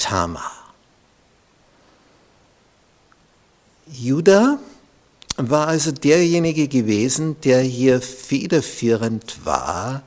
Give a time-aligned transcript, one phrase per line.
[0.00, 0.50] Tamar.
[3.86, 4.58] Judah
[5.36, 10.02] war also derjenige gewesen, der hier federführend war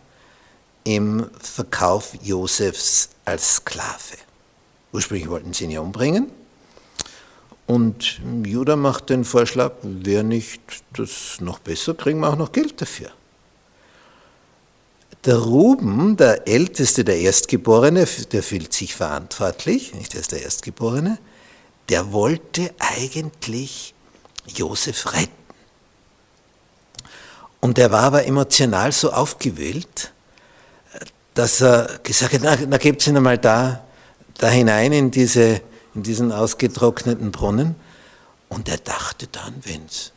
[0.84, 4.18] im Verkauf Josefs als Sklave.
[4.92, 6.32] Ursprünglich wollten sie ihn ja umbringen.
[7.68, 10.62] Und Judah macht den Vorschlag, wer nicht
[10.98, 13.12] das noch besser, kriegen wir auch noch Geld dafür.
[15.26, 21.18] Der Ruben, der Älteste, der Erstgeborene, der fühlt sich verantwortlich, nicht, er ist der Erstgeborene,
[21.88, 23.94] der wollte eigentlich
[24.48, 25.32] Josef retten.
[27.62, 30.12] Und er war aber emotional so aufgewühlt,
[31.34, 33.86] dass er gesagt hat, na, na gebt ihn einmal da,
[34.38, 35.62] da hinein in, diese,
[35.96, 37.76] in diesen ausgetrockneten Brunnen.
[38.50, 40.12] Und er dachte dann, wenn es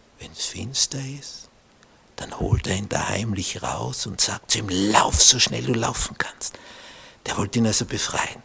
[0.47, 1.48] finster ist,
[2.29, 5.73] dann holt er ihn da heimlich raus und sagt zu ihm, lauf so schnell du
[5.73, 6.59] laufen kannst.
[7.27, 8.42] Der wollte ihn also befreien.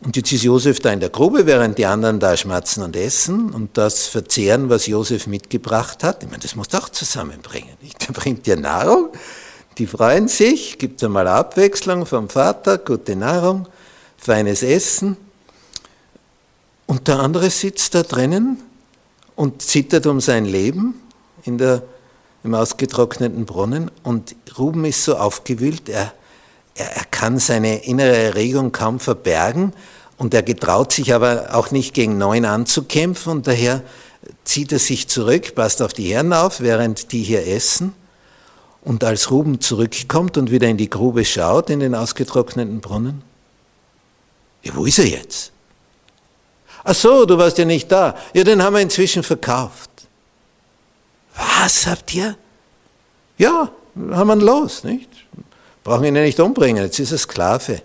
[0.00, 3.52] Und jetzt ist Josef da in der Grube, während die anderen da schmatzen und essen
[3.52, 6.22] und das verzehren, was Josef mitgebracht hat.
[6.22, 7.76] Ich meine, das muss doch zusammenbringen.
[8.06, 9.08] Der bringt dir Nahrung,
[9.76, 13.66] die freuen sich, gibt einmal Abwechslung vom Vater, gute Nahrung,
[14.16, 15.16] feines Essen.
[16.86, 18.62] Und der andere sitzt da drinnen
[19.34, 20.94] und zittert um sein Leben
[21.44, 21.82] in der
[22.44, 26.12] im ausgetrockneten Brunnen und Ruben ist so aufgewühlt, er,
[26.74, 29.72] er, er kann seine innere Erregung kaum verbergen
[30.16, 33.82] und er getraut sich aber auch nicht gegen Neun anzukämpfen und daher
[34.44, 37.94] zieht er sich zurück, passt auf die Herren auf, während die hier essen.
[38.82, 43.22] Und als Ruben zurückkommt und wieder in die Grube schaut, in den ausgetrockneten Brunnen,
[44.62, 45.52] ja, wo ist er jetzt?
[46.84, 48.16] Ach so, du warst ja nicht da.
[48.32, 49.87] Ja, den haben wir inzwischen verkauft.
[51.38, 52.36] Was habt ihr?
[53.36, 53.70] Ja,
[54.10, 55.08] haben wir ihn los, nicht?
[55.84, 57.82] Brauchen ihn ja nicht umbringen, jetzt ist er Sklave.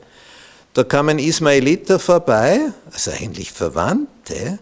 [0.73, 2.59] Da kam ein Ismaeliter vorbei,
[2.91, 4.57] also eigentlich Verwandte,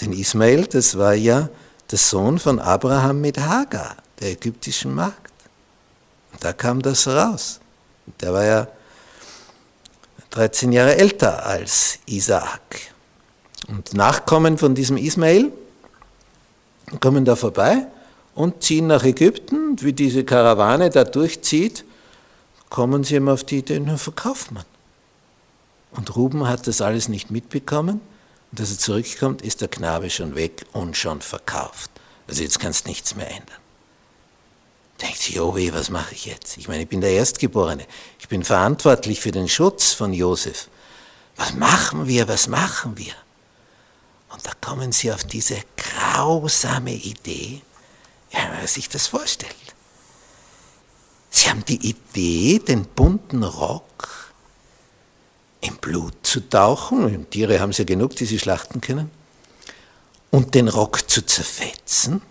[0.00, 1.50] denn Ismael, das war ja
[1.90, 5.32] der Sohn von Abraham mit Hagar, der ägyptischen Magd.
[6.32, 7.60] Und da kam das raus.
[8.20, 8.68] Der war ja
[10.30, 12.92] 13 Jahre älter als Isaak.
[13.68, 15.52] Und Nachkommen von diesem Ismael
[17.00, 17.86] kommen da vorbei
[18.40, 19.76] und ziehen nach Ägypten.
[19.80, 21.84] Wie diese Karawane da durchzieht,
[22.70, 24.64] kommen sie immer auf die Idee, nun verkauft man.
[25.92, 28.00] Und Ruben hat das alles nicht mitbekommen.
[28.50, 31.90] Und als er zurückkommt, ist der Knabe schon weg und schon verkauft.
[32.26, 33.58] Also jetzt kannst du nichts mehr ändern.
[35.02, 36.56] Denkt sich, oh weh, was mache ich jetzt?
[36.56, 37.84] Ich meine, ich bin der Erstgeborene.
[38.18, 40.68] Ich bin verantwortlich für den Schutz von Josef.
[41.36, 42.28] Was machen wir?
[42.28, 43.14] Was machen wir?
[44.32, 47.62] Und da kommen sie auf diese grausame Idee,
[48.30, 49.54] ja, wenn man sich das vorstellt.
[51.30, 54.32] Sie haben die Idee, den bunten Rock
[55.60, 59.10] im Blut zu tauchen, Tiere haben sie ja genug, die sie schlachten können,
[60.30, 62.22] und den Rock zu zerfetzen.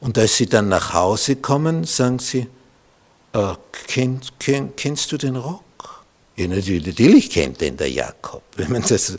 [0.00, 2.48] Und als sie dann nach Hause kommen, sagen sie,
[3.32, 3.54] äh,
[3.86, 5.62] kenn, kenn, kennst du den Rock?
[6.36, 8.42] Ja, natürlich, natürlich kennt den der Jakob.
[8.56, 9.16] Wenn man das,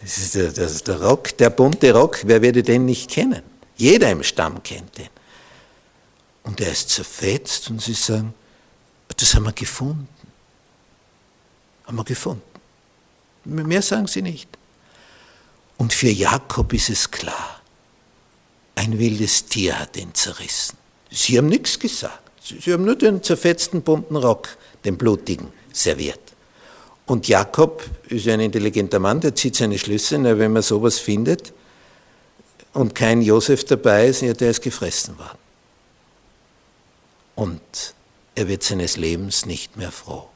[0.00, 3.42] das ist der, das, der Rock, der bunte Rock, wer würde den nicht kennen?
[3.76, 5.08] Jeder im Stamm kennt den.
[6.44, 8.34] Und er ist zerfetzt und sie sagen,
[9.16, 10.08] das haben wir gefunden.
[11.84, 12.42] Haben wir gefunden.
[13.44, 14.48] Mehr sagen sie nicht.
[15.76, 17.60] Und für Jakob ist es klar,
[18.74, 20.76] ein wildes Tier hat ihn zerrissen.
[21.10, 22.30] Sie haben nichts gesagt.
[22.42, 26.20] Sie haben nur den zerfetzten bunten Rock, den blutigen, serviert.
[27.06, 31.52] Und Jakob ist ein intelligenter Mann, der zieht seine Schlüsse, wenn man sowas findet
[32.72, 35.49] und kein Josef dabei ist, ja, der ist gefressen worden
[37.40, 37.94] und
[38.34, 40.28] er wird seines Lebens nicht mehr froh.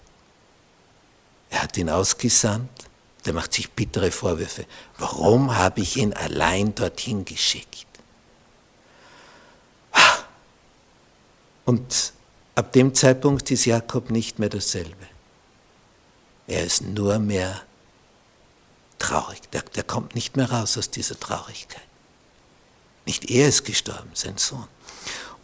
[1.50, 2.70] Er hat ihn ausgesandt
[3.26, 4.66] Der macht sich bittere Vorwürfe.
[4.98, 7.86] Warum habe ich ihn allein dorthin geschickt?
[11.64, 12.12] Und
[12.54, 15.06] ab dem Zeitpunkt ist Jakob nicht mehr dasselbe.
[16.46, 17.62] Er ist nur mehr
[18.98, 19.40] traurig.
[19.52, 21.88] Der, der kommt nicht mehr raus aus dieser Traurigkeit.
[23.06, 24.68] Nicht er ist gestorben, sein Sohn.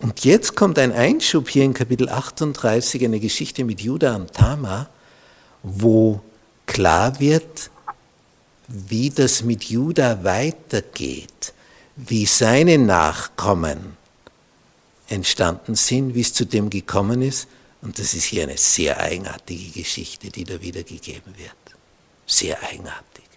[0.00, 4.88] Und jetzt kommt ein Einschub hier in Kapitel 38, eine Geschichte mit Judah und Tamar,
[5.62, 6.20] wo
[6.64, 7.70] klar wird,
[8.66, 11.52] wie das mit Judah weitergeht,
[11.96, 13.96] wie seine Nachkommen
[15.08, 17.48] entstanden sind, wie es zu dem gekommen ist.
[17.82, 21.76] Und das ist hier eine sehr eigenartige Geschichte, die da wiedergegeben wird.
[22.26, 23.29] Sehr eigenartig.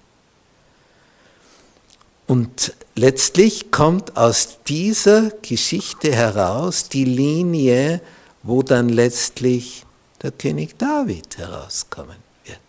[2.27, 8.01] Und letztlich kommt aus dieser Geschichte heraus die Linie,
[8.43, 9.85] wo dann letztlich
[10.21, 12.59] der König David herauskommen wird.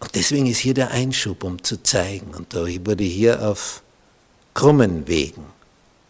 [0.00, 2.34] Und deswegen ist hier der Einschub, um zu zeigen.
[2.34, 3.82] Und da wurde hier auf
[4.54, 5.44] krummen Wegen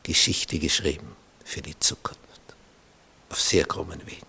[0.03, 2.19] Geschichte geschrieben für die Zukunft.
[3.31, 4.27] Auf sehr krummen Wegen.